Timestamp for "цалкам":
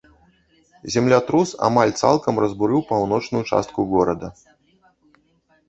2.01-2.41